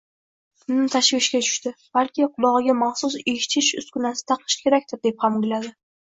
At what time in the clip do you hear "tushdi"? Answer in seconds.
1.41-1.73